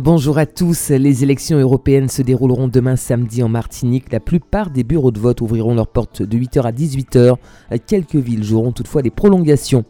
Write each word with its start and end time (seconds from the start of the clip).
Bonjour 0.00 0.38
à 0.38 0.46
tous. 0.46 0.88
Les 0.88 1.22
élections 1.22 1.58
européennes 1.58 2.08
se 2.08 2.22
dérouleront 2.22 2.66
demain 2.66 2.96
samedi 2.96 3.42
en 3.42 3.50
Martinique. 3.50 4.10
La 4.10 4.20
plupart 4.20 4.70
des 4.70 4.84
bureaux 4.84 5.10
de 5.10 5.18
vote 5.18 5.42
ouvriront 5.42 5.74
leurs 5.74 5.88
portes 5.88 6.22
de 6.22 6.38
8h 6.38 6.62
à 6.62 6.72
18h. 6.72 7.36
Quelques 7.86 8.16
villes 8.16 8.42
joueront 8.42 8.72
toutefois 8.72 9.02
des 9.02 9.10
prolongations. 9.10 9.84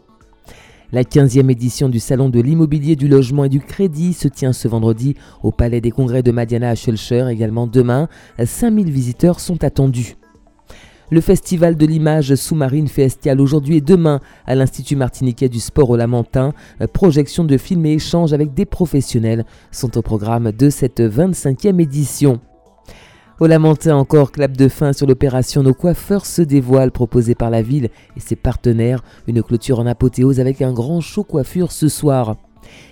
La 0.91 1.03
15e 1.03 1.49
édition 1.49 1.87
du 1.87 2.01
Salon 2.01 2.27
de 2.27 2.41
l'immobilier, 2.41 2.97
du 2.97 3.07
logement 3.07 3.45
et 3.45 3.49
du 3.49 3.61
crédit 3.61 4.11
se 4.11 4.27
tient 4.27 4.51
ce 4.51 4.67
vendredi 4.67 5.15
au 5.41 5.53
Palais 5.53 5.79
des 5.79 5.91
Congrès 5.91 6.21
de 6.21 6.31
Madiana 6.31 6.71
à 6.71 6.75
Schulcher. 6.75 7.25
Également 7.31 7.65
demain, 7.65 8.09
5000 8.43 8.91
visiteurs 8.91 9.39
sont 9.39 9.63
attendus. 9.63 10.17
Le 11.13 11.21
festival 11.21 11.77
de 11.77 11.85
l'image 11.85 12.33
sous-marine 12.33 12.87
escale 12.97 13.39
aujourd'hui 13.39 13.77
et 13.77 13.81
demain 13.81 14.19
à 14.47 14.55
l'Institut 14.55 14.95
martiniquais 14.95 15.47
du 15.47 15.59
sport 15.59 15.91
au 15.91 15.95
Lamentin. 15.95 16.53
Projection 16.91 17.43
de 17.43 17.55
films 17.55 17.85
et 17.85 17.93
échanges 17.93 18.33
avec 18.33 18.55
des 18.55 18.65
professionnels 18.65 19.45
sont 19.69 19.95
au 19.95 20.01
programme 20.01 20.51
de 20.51 20.71
cette 20.71 21.01
25e 21.01 21.79
édition. 21.79 22.39
Au 23.39 23.45
Lamentin, 23.45 23.95
encore 23.95 24.31
clap 24.31 24.57
de 24.57 24.67
fin 24.67 24.91
sur 24.91 25.05
l'opération 25.05 25.61
Nos 25.61 25.75
coiffeurs 25.75 26.25
se 26.25 26.41
dévoilent 26.41 26.89
proposée 26.89 27.35
par 27.35 27.51
la 27.51 27.61
ville 27.61 27.89
et 28.17 28.19
ses 28.19 28.35
partenaires. 28.35 29.03
Une 29.27 29.43
clôture 29.43 29.77
en 29.77 29.85
apothéose 29.85 30.39
avec 30.39 30.63
un 30.63 30.73
grand 30.73 30.99
show 30.99 31.23
coiffure 31.23 31.71
ce 31.71 31.89
soir. 31.89 32.37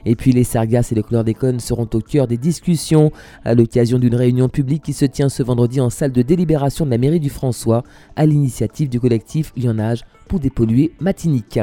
Et 0.05 0.15
puis 0.15 0.31
les 0.31 0.43
Sargasses 0.43 0.91
et 0.91 0.95
le 0.95 1.03
chlordécone 1.03 1.59
seront 1.59 1.89
au 1.93 1.99
cœur 1.99 2.27
des 2.27 2.37
discussions 2.37 3.11
à 3.43 3.53
l'occasion 3.53 3.99
d'une 3.99 4.15
réunion 4.15 4.49
publique 4.49 4.83
qui 4.83 4.93
se 4.93 5.05
tient 5.05 5.29
ce 5.29 5.43
vendredi 5.43 5.79
en 5.79 5.89
salle 5.89 6.11
de 6.11 6.21
délibération 6.21 6.85
de 6.85 6.91
la 6.91 6.97
mairie 6.97 7.19
du 7.19 7.29
François 7.29 7.83
à 8.15 8.25
l'initiative 8.25 8.89
du 8.89 8.99
collectif 8.99 9.53
Lyonnage 9.55 10.03
pour 10.27 10.39
dépolluer 10.39 10.91
Matinique. 10.99 11.59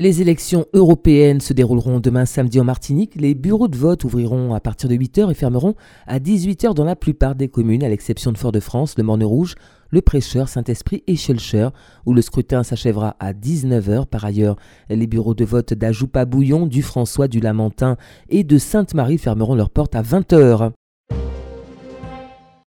Les 0.00 0.22
élections 0.22 0.64
européennes 0.72 1.42
se 1.42 1.52
dérouleront 1.52 2.00
demain 2.00 2.24
samedi 2.24 2.58
en 2.58 2.64
Martinique. 2.64 3.16
Les 3.16 3.34
bureaux 3.34 3.68
de 3.68 3.76
vote 3.76 4.02
ouvriront 4.04 4.54
à 4.54 4.60
partir 4.60 4.88
de 4.88 4.94
8h 4.94 5.30
et 5.30 5.34
fermeront 5.34 5.74
à 6.06 6.18
18h 6.18 6.72
dans 6.72 6.86
la 6.86 6.96
plupart 6.96 7.34
des 7.34 7.48
communes, 7.48 7.84
à 7.84 7.88
l'exception 7.90 8.32
de 8.32 8.38
Fort-de-France, 8.38 8.94
le 8.96 9.04
Morne-Rouge, 9.04 9.56
le 9.90 10.00
Prêcheur, 10.00 10.48
Saint-Esprit 10.48 11.02
et 11.06 11.16
Schulcher, 11.16 11.68
où 12.06 12.14
le 12.14 12.22
scrutin 12.22 12.62
s'achèvera 12.62 13.16
à 13.20 13.32
19h. 13.32 14.06
Par 14.06 14.24
ailleurs, 14.24 14.56
les 14.88 15.06
bureaux 15.06 15.34
de 15.34 15.44
vote 15.44 15.74
d'Ajoupa-Bouillon, 15.74 16.66
du 16.66 16.82
François, 16.82 17.28
du 17.28 17.40
Lamentin 17.40 17.96
et 18.28 18.44
de 18.44 18.58
Sainte-Marie 18.58 19.18
fermeront 19.18 19.54
leurs 19.54 19.70
portes 19.70 19.94
à 19.94 20.02
20h. 20.02 20.72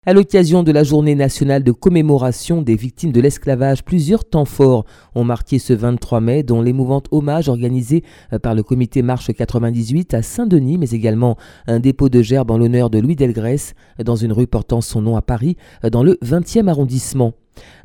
À 0.06 0.12
l'occasion 0.12 0.62
de 0.62 0.70
la 0.70 0.84
journée 0.84 1.14
nationale 1.14 1.64
de 1.64 1.72
commémoration 1.72 2.60
des 2.60 2.76
victimes 2.76 3.10
de 3.10 3.22
l'esclavage, 3.22 3.82
plusieurs 3.82 4.26
temps 4.26 4.44
forts 4.44 4.84
ont 5.14 5.24
marqué 5.24 5.58
ce 5.58 5.72
23 5.72 6.20
mai, 6.20 6.42
dont 6.42 6.60
l'émouvant 6.60 7.02
hommage 7.10 7.48
organisé 7.48 8.04
euh, 8.34 8.38
par 8.38 8.54
le 8.54 8.62
comité 8.62 9.00
Marche 9.00 9.32
98 9.32 10.12
à 10.12 10.20
Saint-Denis, 10.20 10.76
mais 10.76 10.90
également 10.90 11.38
un 11.66 11.80
dépôt 11.80 12.10
de 12.10 12.20
gerbes 12.20 12.50
en 12.50 12.58
l'honneur 12.58 12.90
de 12.90 12.98
Louis 12.98 13.16
Delgrès 13.16 13.72
dans 14.04 14.16
une 14.16 14.32
rue 14.32 14.46
portant 14.46 14.82
son 14.82 15.00
nom 15.00 15.16
à 15.16 15.22
Paris, 15.22 15.56
euh, 15.84 15.88
dans 15.88 16.02
le 16.02 16.18
20e 16.22 16.68
arrondissement. 16.68 17.32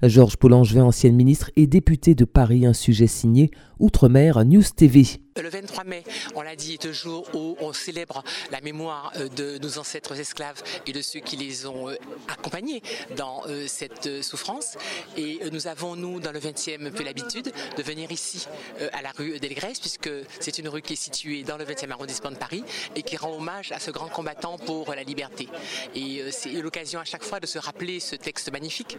Georges 0.04 0.38
Paulangevin, 0.38 0.84
ancienne 0.84 1.16
ministre 1.16 1.52
et 1.56 1.68
député 1.68 2.16
de 2.16 2.26
Paris, 2.26 2.66
un 2.66 2.74
sujet 2.74 3.08
signé 3.08 3.52
Outre-mer 3.80 4.44
News 4.44 4.64
TV. 4.76 5.06
Le 5.42 5.48
23 5.48 5.86
mai, 5.86 6.04
on 6.36 6.42
l'a 6.42 6.58
dit, 6.58 6.74
est 6.74 6.84
le 6.84 6.92
jour 6.92 7.26
où 7.34 7.56
on 7.62 7.72
célèbre 7.72 8.24
la 8.52 8.60
mémoire 8.60 9.14
euh, 9.16 9.30
de 9.30 9.58
nos 9.60 9.78
ancêtres 9.78 10.20
esclaves 10.20 10.62
et 10.86 10.92
de 10.92 11.02
ceux 11.02 11.22
qui 11.22 11.38
les 11.38 11.66
ont 11.66 11.88
euh, 11.88 11.96
accompagnés 12.28 12.82
dans 13.16 13.44
euh, 13.48 13.66
cette 13.68 14.22
souffrance. 14.22 14.78
Et 15.16 15.40
nous 15.54 15.68
avons, 15.68 15.96
nous, 15.96 16.20
dans 16.20 16.34
le 16.34 16.40
20e, 16.40 16.92
peu 16.92 17.06
l'habitude 17.06 17.54
de 17.78 17.84
venir 17.84 18.12
ici, 18.12 18.48
à 18.92 19.02
la 19.02 19.12
rue 19.12 19.40
Delgrès, 19.40 19.74
puisque 19.80 20.10
c'est 20.40 20.58
une 20.58 20.68
rue 20.68 20.82
qui 20.82 20.94
est 20.94 20.98
située 20.98 21.44
dans 21.44 21.58
le 21.58 21.64
20e 21.64 21.92
arrondissement 21.92 22.32
de 22.32 22.36
Paris 22.36 22.64
et 22.96 23.04
qui 23.04 23.16
rend 23.16 23.34
hommage 23.36 23.72
à 23.72 23.80
ce 23.80 23.92
grand 23.92 24.10
combattant 24.10 24.58
pour 24.58 24.94
la 24.94 25.04
liberté. 25.04 25.48
Et 25.96 26.24
c'est 26.32 26.52
l'occasion 26.62 27.00
à 27.00 27.06
chaque 27.06 27.24
fois 27.24 27.40
de 27.40 27.46
se 27.46 27.60
rappeler 27.60 28.00
ce 28.00 28.16
texte 28.16 28.52
magnifique 28.52 28.98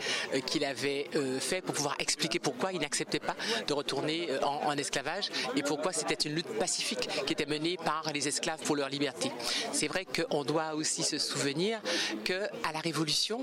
qu'il 0.60 0.66
avait 0.66 1.08
fait 1.40 1.62
pour 1.62 1.74
pouvoir 1.74 1.96
expliquer 1.98 2.38
pourquoi 2.38 2.72
il 2.72 2.80
n'acceptait 2.80 3.18
pas 3.18 3.34
de 3.66 3.72
retourner 3.72 4.28
en, 4.42 4.76
esclavage 4.76 5.30
et 5.56 5.62
pourquoi 5.62 5.92
c'était 5.92 6.28
une 6.28 6.34
lutte 6.34 6.58
pacifique 6.58 7.08
qui 7.26 7.32
était 7.32 7.46
menée 7.46 7.76
par 7.82 8.10
les 8.12 8.28
esclaves 8.28 8.60
pour 8.64 8.76
leur 8.76 8.88
liberté. 8.88 9.30
C'est 9.72 9.88
vrai 9.88 10.04
qu'on 10.04 10.44
doit 10.44 10.74
aussi 10.74 11.02
se 11.02 11.18
souvenir 11.18 11.80
que 12.24 12.44
à 12.64 12.72
la 12.72 12.80
Révolution, 12.80 13.42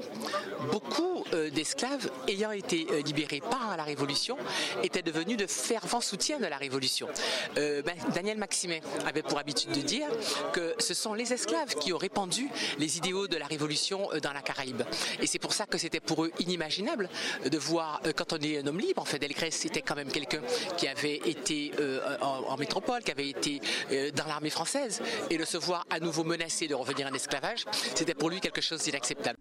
beaucoup 0.71 1.23
euh, 1.33 1.49
d'esclaves 1.49 2.09
ayant 2.27 2.51
été 2.51 2.87
euh, 2.91 3.01
libérés 3.01 3.41
par 3.41 3.75
la 3.77 3.83
Révolution 3.83 4.37
étaient 4.83 5.01
devenus 5.01 5.37
de 5.37 5.47
fervents 5.47 6.01
soutiens 6.01 6.39
de 6.39 6.45
la 6.45 6.57
Révolution. 6.57 7.07
Euh, 7.57 7.81
ben, 7.81 7.95
Daniel 8.13 8.37
Maximet 8.37 8.81
avait 9.05 9.23
pour 9.23 9.39
habitude 9.39 9.71
de 9.71 9.81
dire 9.81 10.07
que 10.53 10.75
ce 10.79 10.93
sont 10.93 11.13
les 11.13 11.33
esclaves 11.33 11.75
qui 11.75 11.93
ont 11.93 11.97
répandu 11.97 12.49
les 12.77 12.97
idéaux 12.97 13.27
de 13.27 13.37
la 13.37 13.47
Révolution 13.47 14.09
dans 14.21 14.33
la 14.33 14.41
Caraïbe. 14.41 14.83
Et 15.21 15.27
c'est 15.27 15.39
pour 15.39 15.53
ça 15.53 15.65
que 15.65 15.77
c'était 15.77 15.99
pour 15.99 16.25
eux 16.25 16.31
inimaginable 16.39 17.06
de 17.49 17.57
voir, 17.57 18.01
quand 18.15 18.33
on 18.33 18.37
est 18.37 18.59
un 18.59 18.67
homme 18.67 18.79
libre, 18.79 19.01
en 19.01 19.05
fait, 19.05 19.19
Delgrès 19.19 19.51
c'était 19.51 19.81
quand 19.81 19.95
même 19.95 20.11
quelqu'un 20.11 20.41
qui 20.77 20.87
avait 20.87 21.21
été 21.25 21.71
en 22.21 22.57
métropole 22.57 23.03
qui 23.03 23.11
avait 23.11 23.29
été 23.29 23.61
euh, 23.91 24.11
dans 24.11 24.25
l'armée 24.25 24.49
française, 24.49 25.01
et 25.29 25.37
de 25.37 25.45
se 25.45 25.57
voir 25.57 25.85
à 25.89 25.99
nouveau 25.99 26.23
menacé 26.23 26.67
de 26.67 26.75
revenir 26.75 27.07
en 27.07 27.13
esclavage, 27.13 27.65
c'était 27.95 28.15
pour 28.15 28.29
lui 28.29 28.39
quelque 28.39 28.61
chose 28.61 28.83
d'inacceptable. 28.83 29.37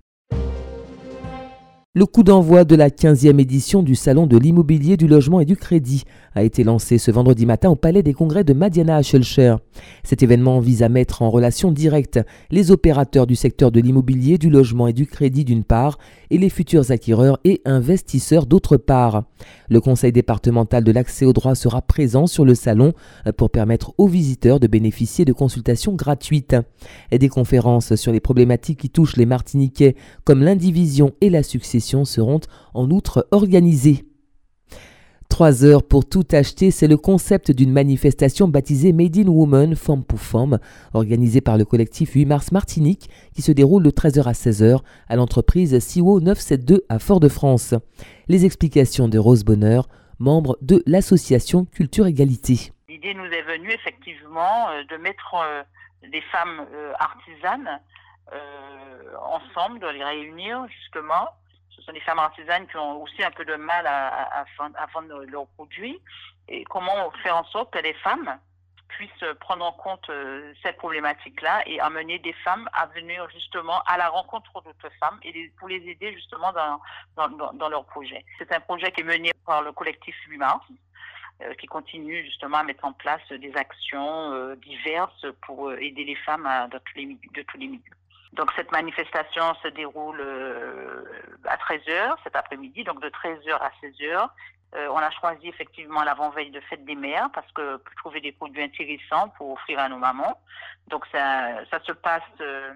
Le 1.99 2.05
coup 2.05 2.23
d'envoi 2.23 2.67
de 2.67 2.77
la 2.77 2.91
15e 2.91 3.41
édition 3.41 3.83
du 3.83 3.95
Salon 3.95 4.27
de 4.27 4.37
l'immobilier, 4.37 4.99
du 4.99 5.09
logement 5.09 5.41
et 5.41 5.47
du 5.47 5.57
crédit 5.57 6.05
a 6.34 6.43
été 6.43 6.62
lancé 6.62 6.99
ce 6.99 7.11
vendredi 7.11 7.47
matin 7.47 7.71
au 7.71 7.75
Palais 7.75 8.03
des 8.03 8.12
Congrès 8.12 8.45
de 8.45 8.53
Madiana 8.53 8.97
à. 8.99 9.61
Cet 10.05 10.23
événement 10.23 10.61
vise 10.61 10.83
à 10.83 10.91
mettre 10.91 11.23
en 11.23 11.31
relation 11.31 11.73
directe 11.73 12.21
les 12.51 12.71
opérateurs 12.71 13.27
du 13.27 13.34
secteur 13.34 13.73
de 13.73 13.81
l'immobilier, 13.81 14.37
du 14.37 14.51
logement 14.51 14.89
et 14.89 14.93
du 14.93 15.07
crédit 15.07 15.47
d'une 15.47 15.65
part 15.65 15.97
et 16.29 16.37
les 16.37 16.51
futurs 16.51 16.91
acquéreurs 16.91 17.39
et 17.45 17.62
investisseurs 17.65 18.45
d'autre 18.45 18.77
part. 18.77 19.25
Le 19.71 19.81
conseil 19.81 20.13
départemental 20.13 20.84
de 20.84 20.93
l'accès 20.93 21.25
au 21.25 21.33
droit 21.33 21.55
sera 21.55 21.81
présent 21.81 22.27
sur 22.27 22.45
le 22.45 22.55
salon 22.55 22.93
pour 23.39 23.49
permettre 23.49 23.95
aux 23.97 24.07
visiteurs 24.07 24.61
de 24.61 24.67
bénéficier 24.67 25.25
de 25.25 25.33
consultations 25.33 25.95
gratuites. 25.95 26.57
Et 27.11 27.19
des 27.19 27.31
conférences 27.31 27.95
sur 27.95 28.13
les 28.13 28.21
problématiques 28.21 28.81
qui 28.81 28.91
touchent 28.91 29.17
les 29.17 29.25
Martiniquais 29.25 29.97
comme 30.25 30.43
l'indivision 30.43 31.13
et 31.23 31.31
la 31.31 31.43
succession 31.43 31.85
seront 32.04 32.41
en 32.74 32.91
outre 32.91 33.26
organisées. 33.30 34.04
Trois 35.28 35.64
heures 35.64 35.82
pour 35.82 36.08
tout 36.08 36.24
acheter, 36.32 36.70
c'est 36.70 36.86
le 36.86 36.97
concept 36.97 37.50
d'une 37.50 37.72
manifestation 37.72 38.48
baptisée 38.48 38.92
Made 38.92 39.19
in 39.19 39.26
Woman, 39.26 39.74
Forme 39.74 40.04
pour 40.04 40.20
Forme, 40.20 40.58
organisée 40.94 41.41
par 41.41 41.58
le 41.58 41.64
collectif 41.64 42.12
8 42.14 42.24
mars 42.24 42.52
Martinique, 42.52 43.10
qui 43.34 43.42
se 43.42 43.52
déroule 43.52 43.82
de 43.82 43.91
13h 43.91 44.22
à 44.22 44.32
16h 44.32 44.80
à 45.08 45.16
l'entreprise 45.16 45.78
CIO 45.78 46.20
972 46.20 46.82
à 46.88 46.98
Fort-de-France. 46.98 47.74
Les 48.28 48.47
explications 48.47 49.08
de 49.08 49.18
Rose 49.18 49.44
Bonheur, 49.44 49.88
membre 50.18 50.56
de 50.62 50.82
l'association 50.86 51.66
Culture 51.66 52.06
Égalité. 52.06 52.72
L'idée 52.88 53.12
nous 53.12 53.26
est 53.26 53.42
venue 53.42 53.72
effectivement 53.72 54.70
euh, 54.70 54.84
de 54.84 54.97
mettre 54.97 55.34
euh, 55.34 55.62
des 56.10 56.22
femmes 56.32 56.66
euh, 56.72 56.92
artisanes 56.98 57.80
ensemble, 59.30 59.78
de 59.78 59.86
les 59.86 60.03
réunir 60.03 60.66
justement 60.80 61.28
sont 61.86 61.92
des 61.92 62.00
femmes 62.00 62.19
artisanes 62.19 62.66
qui 62.66 62.76
ont 62.76 63.02
aussi 63.02 63.22
un 63.22 63.30
peu 63.30 63.44
de 63.44 63.54
mal 63.54 63.86
à, 63.86 64.44
vendre 64.92 65.24
leurs 65.24 65.47
produits. 65.48 65.98
Et 66.48 66.64
comment 66.64 67.10
faire 67.22 67.36
en 67.36 67.44
sorte 67.44 67.72
que 67.72 67.78
les 67.78 67.94
femmes 67.94 68.38
puissent 68.88 69.34
prendre 69.41 69.64
en 69.64 69.72
compte 69.72 70.08
euh, 70.10 70.52
cette 70.62 70.76
problématique-là 70.76 71.62
et 71.66 71.80
amener 71.80 72.19
des 72.20 72.32
femmes 72.32 72.69
à 72.72 72.86
venir 72.86 73.28
justement 73.30 73.80
à 73.86 73.97
la 73.98 74.08
rencontre 74.08 74.52
d'autres 74.62 74.91
femmes 75.00 75.19
et 75.22 75.52
pour 75.58 75.69
les 75.69 75.82
aider 75.88 76.12
justement 76.12 76.52
dans, 76.52 77.52
dans, 77.52 77.69
leur 77.69 77.84
projet. 77.84 78.24
C'est 78.38 78.53
un 78.53 78.60
projet 78.60 78.92
qui 78.92 79.00
est 79.00 79.04
mené 79.04 79.32
par 79.44 79.62
le 79.62 79.72
collectif 79.72 80.14
8 80.28 80.38
mars 80.38 80.64
euh, 81.42 81.53
qui 81.54 81.66
continue 81.66 82.24
justement 82.24 82.58
à 82.58 82.62
mettre 82.62 82.84
en 82.84 82.92
place 82.92 83.26
des 83.28 83.54
actions 83.56 84.32
euh, 84.32 84.54
diverses 84.56 85.26
pour 85.42 85.72
aider 85.72 86.04
les 86.04 86.16
femmes 86.16 86.48
de 86.71 86.78
tous 86.78 87.59
les 87.59 87.66
milieux. 87.66 87.97
Donc 88.33 88.53
cette 88.57 88.73
manifestation 88.73 89.55
se 89.63 89.69
déroule 89.69 90.21
euh, 90.21 91.05
à 91.45 91.57
13h 91.57 92.17
cet 92.25 92.37
après-midi, 92.37 92.84
donc 92.84 93.01
de 93.01 93.09
13h 93.09 93.53
à 93.53 93.71
16h. 93.83 94.28
Euh, 94.75 94.89
on 94.91 94.99
a 94.99 95.11
choisi 95.11 95.49
effectivement 95.49 96.03
l'avant-veille 96.03 96.51
de 96.51 96.61
fête 96.61 96.84
des 96.84 96.97
mères 96.97 97.31
parce 97.33 97.51
que 97.53 97.77
pour 97.77 97.95
trouver 97.97 98.21
des 98.21 98.33
produits 98.33 98.63
intéressants 98.63 99.28
pour 99.31 99.53
offrir 99.53 99.78
à 99.78 99.89
nos 99.89 99.99
mamans. 99.99 100.41
Donc 100.89 101.07
ça, 101.13 101.65
se 101.84 101.93
passe 101.93 102.23
euh, 102.41 102.75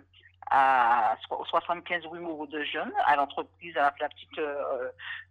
à 0.50 1.16
75 1.28 2.06
rue 2.06 2.20
Moreau 2.20 2.46
de 2.46 2.62
Jeunes, 2.62 2.92
à 3.04 3.16
l'entreprise, 3.16 3.76
à 3.76 3.92
la, 4.00 4.08
petite 4.08 4.40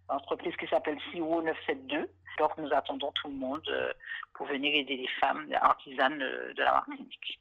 entreprise 0.08 0.54
qui 0.56 0.66
s'appelle 0.66 0.98
CIO 1.10 1.42
972. 1.42 2.06
Donc 2.38 2.56
nous 2.58 2.72
attendons 2.72 3.10
tout 3.12 3.28
le 3.28 3.34
monde 3.34 3.96
pour 4.34 4.46
venir 4.46 4.74
aider 4.74 4.96
les 4.96 5.08
femmes 5.20 5.46
artisanes 5.60 6.18
de 6.18 6.62
la 6.62 6.72
Martinique. 6.72 7.40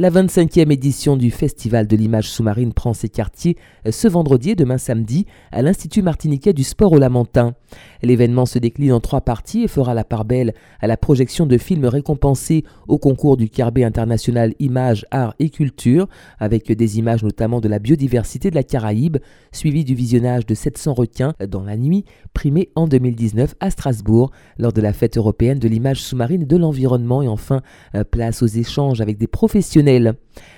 La 0.00 0.12
25e 0.12 0.70
édition 0.70 1.16
du 1.16 1.32
Festival 1.32 1.88
de 1.88 1.96
l'image 1.96 2.30
sous-marine 2.30 2.72
prend 2.72 2.94
ses 2.94 3.08
quartiers 3.08 3.56
euh, 3.84 3.90
ce 3.90 4.06
vendredi 4.06 4.50
et 4.50 4.54
demain 4.54 4.78
samedi 4.78 5.26
à 5.50 5.60
l'Institut 5.60 6.02
martiniquais 6.02 6.52
du 6.52 6.62
sport 6.62 6.92
au 6.92 6.98
Lamentin. 6.98 7.54
L'événement 8.04 8.46
se 8.46 8.60
décline 8.60 8.92
en 8.92 9.00
trois 9.00 9.22
parties 9.22 9.64
et 9.64 9.68
fera 9.68 9.94
la 9.94 10.04
part 10.04 10.24
belle 10.24 10.54
à 10.80 10.86
la 10.86 10.96
projection 10.96 11.46
de 11.46 11.58
films 11.58 11.84
récompensés 11.84 12.62
au 12.86 12.98
concours 12.98 13.36
du 13.36 13.50
Carbet 13.50 13.82
international 13.82 14.54
Images, 14.60 15.04
Arts 15.10 15.34
et 15.40 15.50
Culture, 15.50 16.06
avec 16.38 16.70
des 16.70 16.98
images 17.00 17.24
notamment 17.24 17.60
de 17.60 17.66
la 17.66 17.80
biodiversité 17.80 18.50
de 18.50 18.54
la 18.54 18.62
Caraïbe, 18.62 19.16
suivi 19.50 19.84
du 19.84 19.96
visionnage 19.96 20.46
de 20.46 20.54
700 20.54 20.94
requins 20.94 21.34
dans 21.50 21.64
la 21.64 21.76
nuit, 21.76 22.04
primé 22.34 22.70
en 22.76 22.86
2019 22.86 23.56
à 23.58 23.70
Strasbourg 23.70 24.30
lors 24.58 24.72
de 24.72 24.80
la 24.80 24.92
fête 24.92 25.16
européenne 25.16 25.58
de 25.58 25.66
l'image 25.66 26.00
sous-marine 26.00 26.42
et 26.42 26.46
de 26.46 26.56
l'environnement 26.56 27.20
et 27.20 27.28
enfin 27.28 27.62
euh, 27.96 28.04
place 28.04 28.44
aux 28.44 28.46
échanges 28.46 29.00
avec 29.00 29.18
des 29.18 29.26
professionnels 29.26 29.87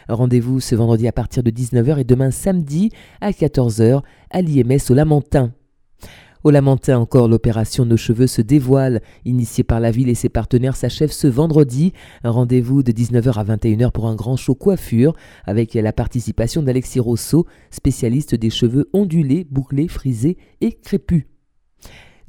Rendez-vous 0.09 0.61
ce 0.61 0.75
vendredi 0.75 1.07
à 1.07 1.13
partir 1.13 1.43
de 1.43 1.51
19h 1.51 1.99
et 1.99 2.05
demain 2.05 2.31
samedi 2.31 2.91
à 3.21 3.31
14h 3.31 4.03
à 4.31 4.43
l'IMS 4.43 4.91
au 4.91 4.95
Lamentin. 4.95 5.53
Au 6.43 6.51
Lamentin 6.51 6.99
encore, 6.99 7.29
l'opération 7.29 7.85
Nos 7.85 7.99
cheveux 7.99 8.27
se 8.27 8.41
dévoile, 8.43 9.03
initiée 9.25 9.63
par 9.63 9.79
la 9.79 9.91
ville 9.91 10.09
et 10.09 10.15
ses 10.15 10.31
partenaires, 10.31 10.75
s'achève 10.75 11.13
ce 11.13 11.29
vendredi. 11.29 11.93
Rendez-vous 12.25 12.83
de 12.83 12.93
19h 12.93 13.39
à 13.39 13.45
21h 13.45 13.93
pour 13.93 14.09
un 14.09 14.17
grand 14.17 14.37
show 14.37 14.55
coiffure, 14.55 15.15
avec 15.45 15.75
la 15.75 15.93
participation 15.93 16.63
d'Alexis 16.63 16.99
Rousseau, 16.99 17.47
spécialiste 17.71 18.35
des 18.35 18.51
cheveux 18.51 18.89
ondulés, 18.95 19.47
bouclés, 19.49 19.87
frisés 19.87 20.39
et 20.61 20.73
crépus. 20.73 21.27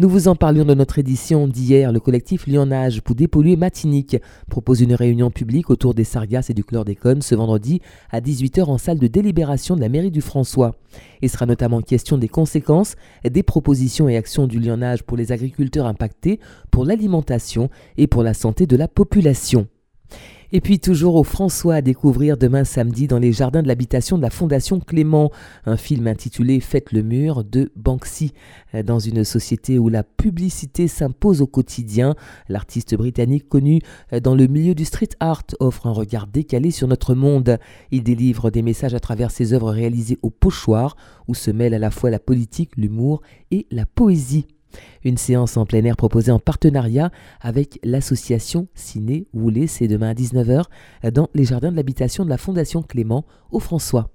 Nous 0.01 0.09
vous 0.09 0.27
en 0.27 0.35
parlions 0.35 0.65
dans 0.65 0.73
notre 0.73 0.97
édition 0.97 1.47
d'hier. 1.47 1.91
Le 1.91 1.99
collectif 1.99 2.47
Lyonnage 2.47 3.01
pour 3.01 3.13
dépolluer 3.13 3.55
Matinique 3.55 4.17
propose 4.49 4.81
une 4.81 4.95
réunion 4.95 5.29
publique 5.29 5.69
autour 5.69 5.93
des 5.93 6.05
sargasses 6.05 6.49
et 6.49 6.55
du 6.55 6.63
chlordécone 6.63 7.21
ce 7.21 7.35
vendredi 7.35 7.81
à 8.09 8.19
18h 8.19 8.63
en 8.63 8.79
salle 8.79 8.97
de 8.97 9.05
délibération 9.05 9.75
de 9.75 9.81
la 9.81 9.89
mairie 9.89 10.09
du 10.09 10.21
François. 10.21 10.73
Il 11.21 11.29
sera 11.29 11.45
notamment 11.45 11.81
question 11.81 12.17
des 12.17 12.29
conséquences, 12.29 12.95
des 13.23 13.43
propositions 13.43 14.09
et 14.09 14.17
actions 14.17 14.47
du 14.47 14.59
Lyonnage 14.59 15.03
pour 15.03 15.17
les 15.17 15.31
agriculteurs 15.31 15.85
impactés, 15.85 16.39
pour 16.71 16.83
l'alimentation 16.83 17.69
et 17.97 18.07
pour 18.07 18.23
la 18.23 18.33
santé 18.33 18.65
de 18.65 18.77
la 18.77 18.87
population. 18.87 19.67
Et 20.53 20.59
puis 20.59 20.79
toujours 20.79 21.15
au 21.15 21.23
François 21.23 21.75
à 21.75 21.81
découvrir 21.81 22.35
demain 22.35 22.65
samedi 22.65 23.07
dans 23.07 23.19
les 23.19 23.31
jardins 23.31 23.61
de 23.63 23.69
l'habitation 23.69 24.17
de 24.17 24.21
la 24.21 24.29
Fondation 24.29 24.81
Clément, 24.81 25.31
un 25.65 25.77
film 25.77 26.07
intitulé 26.07 26.59
Faites 26.59 26.91
le 26.91 27.03
mur 27.03 27.45
de 27.45 27.71
Banksy. 27.77 28.33
Dans 28.83 28.99
une 28.99 29.23
société 29.23 29.79
où 29.79 29.87
la 29.87 30.03
publicité 30.03 30.89
s'impose 30.89 31.41
au 31.41 31.47
quotidien, 31.47 32.15
l'artiste 32.49 32.95
britannique 32.95 33.47
connu 33.47 33.79
dans 34.21 34.35
le 34.35 34.47
milieu 34.47 34.75
du 34.75 34.83
street 34.83 35.11
art 35.21 35.43
offre 35.61 35.87
un 35.87 35.93
regard 35.93 36.27
décalé 36.27 36.71
sur 36.71 36.89
notre 36.89 37.15
monde. 37.15 37.57
Il 37.91 38.03
délivre 38.03 38.49
des 38.49 38.61
messages 38.61 38.93
à 38.93 38.99
travers 38.99 39.31
ses 39.31 39.53
œuvres 39.53 39.71
réalisées 39.71 40.19
au 40.21 40.29
pochoir, 40.29 40.97
où 41.29 41.33
se 41.33 41.49
mêlent 41.49 41.75
à 41.75 41.79
la 41.79 41.91
fois 41.91 42.09
la 42.09 42.19
politique, 42.19 42.75
l'humour 42.75 43.21
et 43.51 43.67
la 43.71 43.85
poésie. 43.85 44.47
Une 45.03 45.17
séance 45.17 45.57
en 45.57 45.65
plein 45.65 45.83
air 45.83 45.97
proposée 45.97 46.31
en 46.31 46.39
partenariat 46.39 47.11
avec 47.39 47.79
l'association 47.83 48.67
Ciné 48.75 49.27
Woulé, 49.33 49.67
c'est 49.67 49.87
demain 49.87 50.09
à 50.09 50.13
19h 50.13 50.63
dans 51.11 51.29
les 51.33 51.45
jardins 51.45 51.71
de 51.71 51.75
l'habitation 51.75 52.25
de 52.25 52.29
la 52.29 52.37
Fondation 52.37 52.81
Clément 52.81 53.25
au 53.51 53.59
François. 53.59 54.09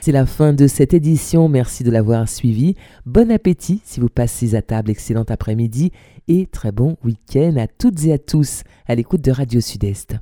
C'est 0.00 0.12
la 0.12 0.26
fin 0.26 0.52
de 0.52 0.66
cette 0.66 0.94
édition, 0.94 1.48
merci 1.48 1.84
de 1.84 1.90
l'avoir 1.90 2.28
suivi. 2.28 2.74
Bon 3.06 3.30
appétit 3.30 3.80
si 3.84 4.00
vous 4.00 4.08
passez 4.08 4.54
à 4.54 4.62
table, 4.62 4.90
excellent 4.90 5.24
après-midi 5.28 5.92
et 6.28 6.46
très 6.46 6.72
bon 6.72 6.96
week-end 7.04 7.54
à 7.56 7.66
toutes 7.66 8.04
et 8.04 8.12
à 8.12 8.18
tous 8.18 8.62
à 8.86 8.94
l'écoute 8.94 9.22
de 9.22 9.30
Radio 9.30 9.60
Sud-Est. 9.60 10.16